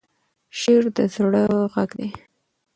شعر 0.59 0.83
د 0.95 0.97
زړه 1.15 1.43
غږ 1.73 1.89
دی. 1.99 2.09